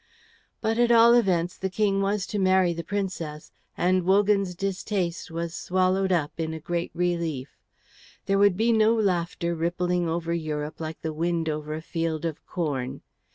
But, 0.61 0.79
at 0.79 0.91
all 0.91 1.13
events, 1.13 1.55
the 1.55 1.69
King 1.69 2.01
was 2.01 2.25
to 2.25 2.39
marry 2.39 2.73
the 2.73 2.83
Princess, 2.83 3.51
and 3.77 4.01
Wogan's 4.01 4.55
distaste 4.55 5.29
was 5.29 5.53
swallowed 5.53 6.11
up 6.11 6.31
in 6.39 6.55
a 6.55 6.59
great 6.59 6.89
relief. 6.95 7.55
There 8.25 8.39
would 8.39 8.57
be 8.57 8.71
no 8.73 8.95
laughter 8.95 9.53
rippling 9.53 10.09
over 10.09 10.33
Europe 10.33 10.79
like 10.79 11.01
the 11.01 11.13
wind 11.13 11.49
over 11.49 11.75
a 11.75 11.83
field 11.83 12.25
of 12.25 12.43
corn. 12.47 13.03